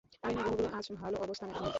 আরে 0.23 0.33
না, 0.35 0.41
গ্রহগুলোও 0.41 0.71
আজ 0.77 0.85
ভালো 1.01 1.15
অবস্থানে 1.17 1.51
নেই। 1.53 1.61